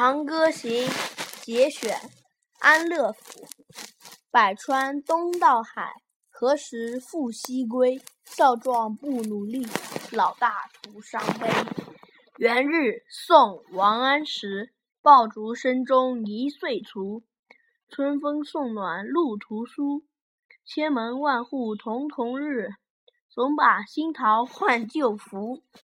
[0.00, 0.88] 长歌行
[1.42, 1.94] 节选
[2.58, 3.46] 安乐府
[4.30, 5.92] 百川东到海
[6.30, 8.00] 何时复西归？
[8.24, 9.66] 少壮不努力
[10.10, 11.50] 老大徒伤悲。
[12.38, 17.22] 元日宋王安石爆竹声中一岁除。
[17.90, 20.06] 春风送暖入屠苏
[20.64, 22.70] 千门万户曈曈日
[23.28, 25.62] 总把新桃换旧符